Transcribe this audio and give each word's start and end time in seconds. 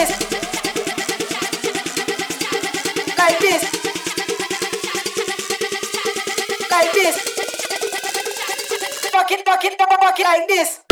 this, 0.00 0.10
like 3.18 3.38
this, 3.38 3.62
like 6.70 6.92
this, 6.92 7.16
fuck 9.12 9.30
it, 9.30 9.44
fuck 9.44 9.64
it, 9.64 9.78
fuck 9.78 10.20
it, 10.20 10.24
like 10.24 10.48
this. 10.48 10.89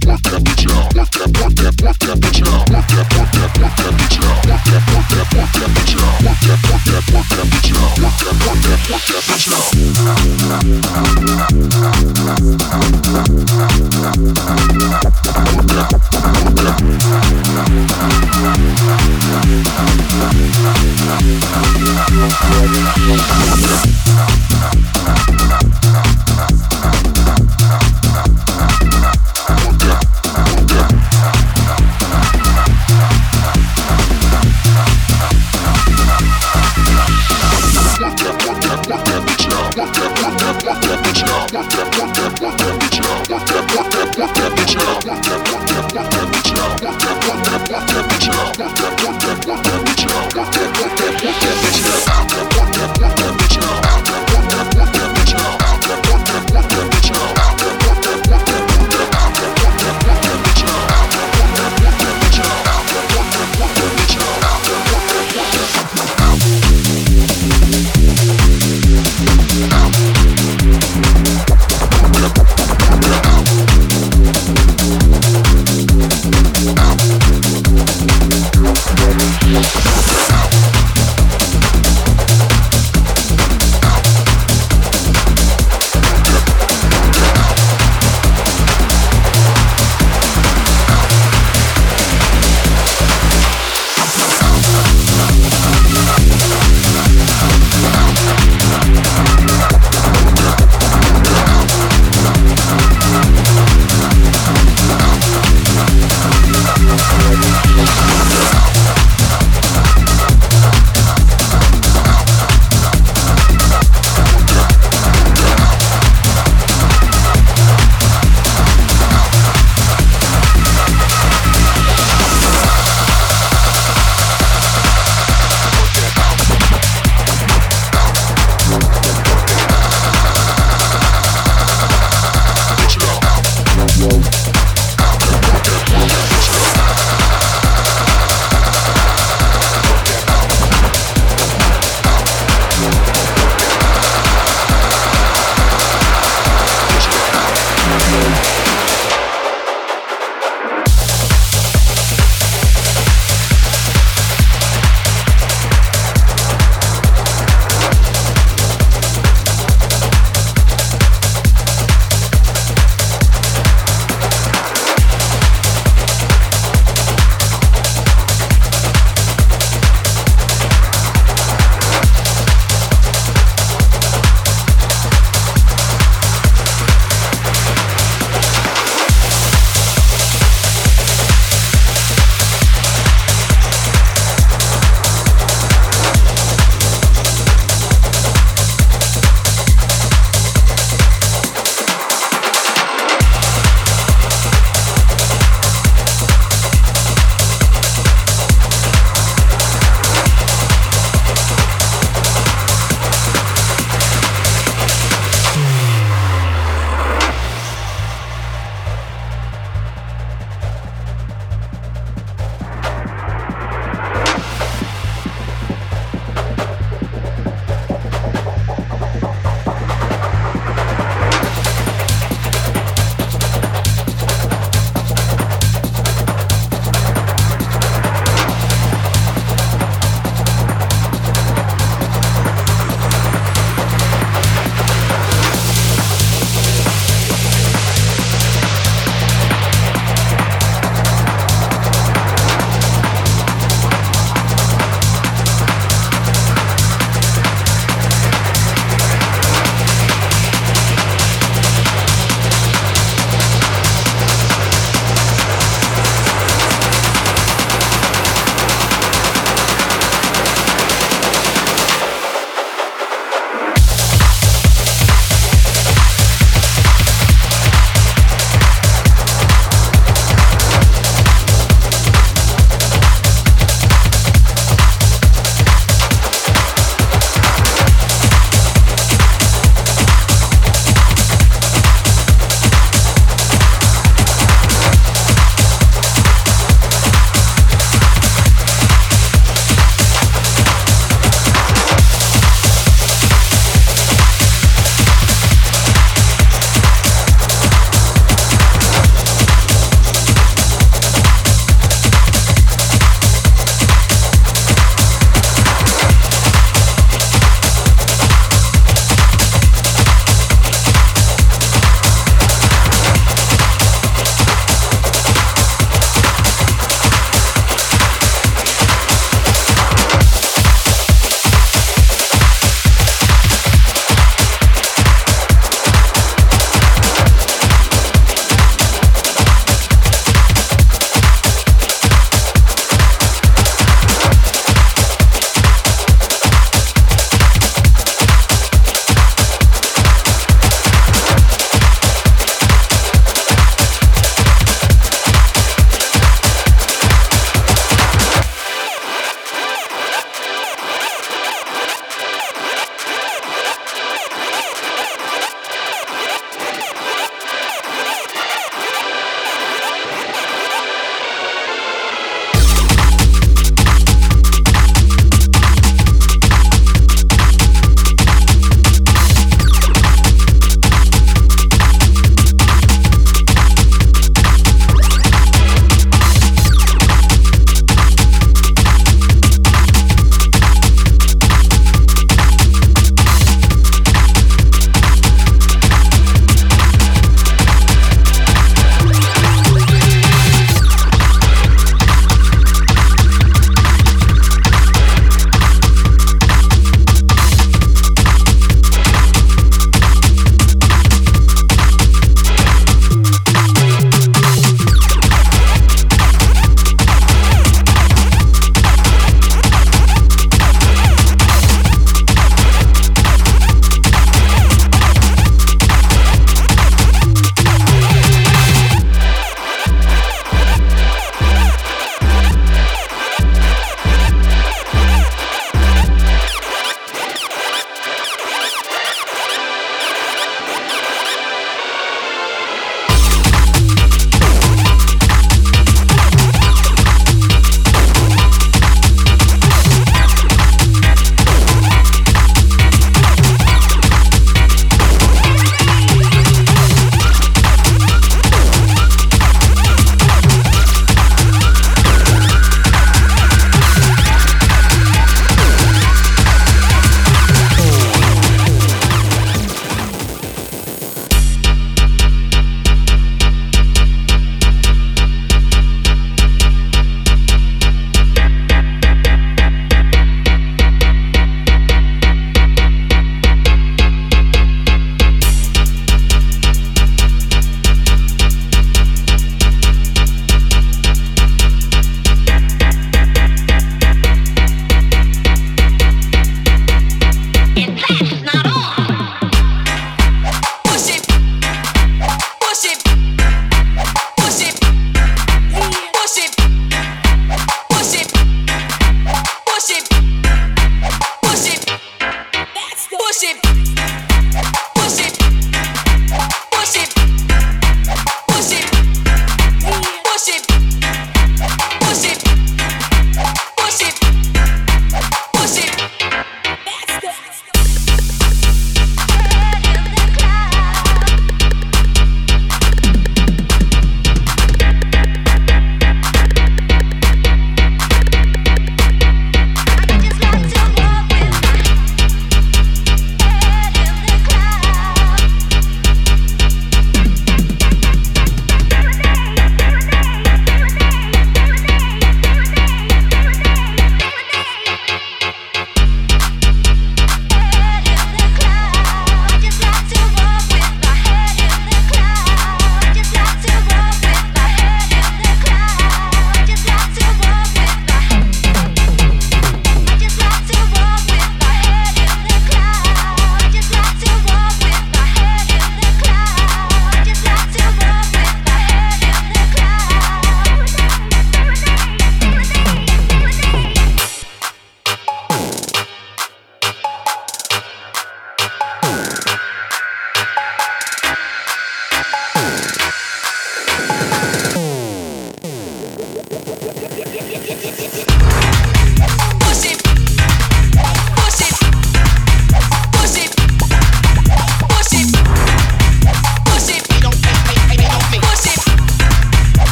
that, 0.00 0.10
work 0.10 0.22
that, 0.22 0.32
work 0.32 0.32
that 0.32 0.42
bitch 0.44 0.70
out. 0.70 0.94
Work 0.94 1.10
that, 1.10 1.30
work 1.40 1.54
that, 1.54 1.82
work 1.82 1.98
that 1.98 2.18
bitch 2.18 2.40
out. 2.46 2.70
Work 2.70 2.86
that, 2.88 3.06
work 3.16 3.30
that, 3.32 3.58
work 3.58 3.76
that 3.76 3.92
bitch 3.98 4.18
out. 4.24 4.49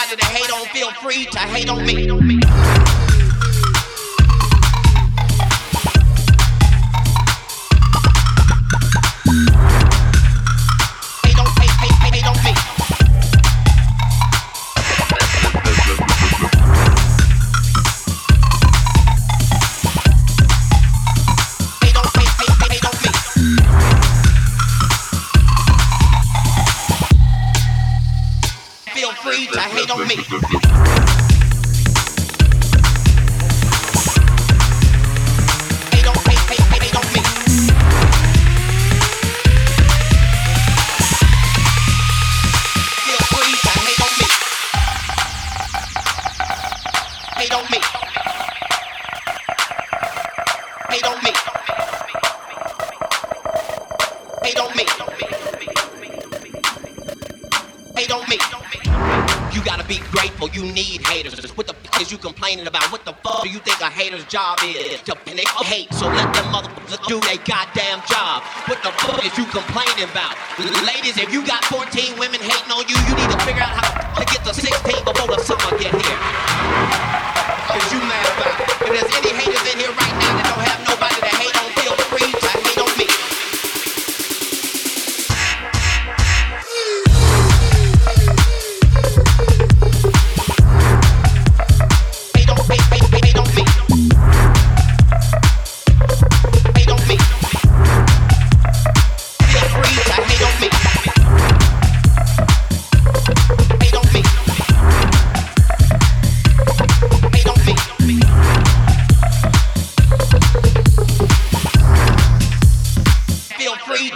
anybody 0.00 0.16
that 0.16 0.30
hate 0.30 0.52
on, 0.52 0.66
feel 0.68 0.90
free 1.02 1.26
to 1.26 1.38
hate 1.38 1.68
on 1.68 1.84
me. 1.84 2.37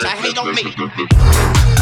I 0.05 0.17
hate 0.17 0.39
on 0.39 0.55
me. 0.55 1.79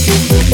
Thank 0.00 0.48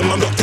am 0.00 0.22
I? 0.22 0.37